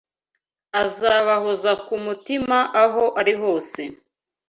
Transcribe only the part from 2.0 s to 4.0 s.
mutima aho ari hose